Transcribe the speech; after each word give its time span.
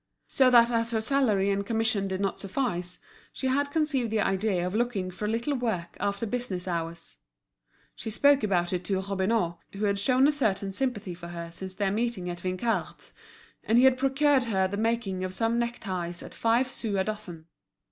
So 0.25 0.49
that 0.49 0.71
as 0.71 0.89
her 0.89 0.99
salary 0.99 1.51
and 1.51 1.63
commission 1.63 2.07
did 2.07 2.19
not 2.19 2.39
suffice, 2.39 2.97
she 3.31 3.45
had 3.45 3.69
conceived 3.69 4.09
the 4.09 4.19
idea 4.19 4.65
of 4.65 4.73
looking 4.73 5.11
for 5.11 5.25
a 5.25 5.27
little 5.27 5.53
work 5.53 5.95
after 5.99 6.25
business 6.25 6.67
hours. 6.67 7.17
She 7.95 8.09
spoke 8.09 8.41
about 8.41 8.73
it 8.73 8.83
to 8.85 8.99
Robineau, 8.99 9.59
who 9.73 9.83
had 9.85 9.99
shown 9.99 10.27
a 10.27 10.31
certain 10.31 10.73
sympathy 10.73 11.13
for 11.13 11.27
her 11.27 11.51
since 11.51 11.75
their 11.75 11.91
meeting 11.91 12.31
at 12.31 12.39
Vinçard's, 12.41 13.13
and 13.63 13.77
he 13.77 13.83
had 13.83 13.99
procured 13.99 14.45
her 14.45 14.67
the 14.67 14.75
making 14.75 15.23
of 15.23 15.35
some 15.35 15.59
neckties 15.59 16.23
at 16.23 16.33
five 16.33 16.71
sous 16.71 16.95
a 16.97 17.03
dozen. 17.03 17.45